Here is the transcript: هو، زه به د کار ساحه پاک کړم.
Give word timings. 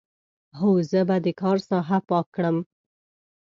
هو، 0.57 0.69
زه 0.91 0.99
به 1.07 1.17
د 1.25 1.27
کار 1.41 1.57
ساحه 1.69 1.99
پاک 2.09 2.25
کړم. 2.35 2.57